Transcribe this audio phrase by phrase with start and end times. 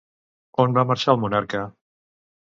[0.63, 1.63] On va marxar el monarca?